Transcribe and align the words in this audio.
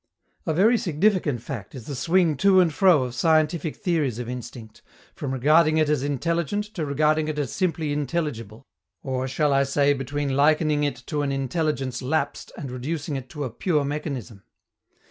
A 0.47 0.53
very 0.55 0.79
significant 0.79 1.43
fact 1.43 1.75
is 1.75 1.85
the 1.85 1.93
swing 1.93 2.35
to 2.37 2.59
and 2.59 2.73
fro 2.73 3.03
of 3.03 3.13
scientific 3.13 3.75
theories 3.75 4.17
of 4.17 4.27
instinct, 4.27 4.81
from 5.13 5.31
regarding 5.31 5.77
it 5.77 5.89
as 5.89 6.01
intelligent 6.01 6.63
to 6.73 6.87
regarding 6.87 7.27
it 7.27 7.37
as 7.37 7.51
simply 7.53 7.93
intelligible, 7.93 8.65
or, 9.03 9.27
shall 9.27 9.53
I 9.53 9.61
say, 9.61 9.93
between 9.93 10.35
likening 10.35 10.83
it 10.83 10.95
to 11.05 11.21
an 11.21 11.31
intelligence 11.31 12.01
"lapsed" 12.01 12.51
and 12.57 12.71
reducing 12.71 13.15
it 13.15 13.29
to 13.29 13.43
a 13.43 13.51
pure 13.51 13.85
mechanism. 13.85 14.41